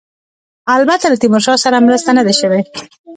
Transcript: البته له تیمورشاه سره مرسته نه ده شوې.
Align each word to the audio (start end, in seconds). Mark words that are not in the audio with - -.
البته 0.75 1.05
له 1.11 1.17
تیمورشاه 1.21 1.61
سره 1.65 1.85
مرسته 1.87 2.09
نه 2.17 2.23
ده 2.27 2.33
شوې. 2.39 2.61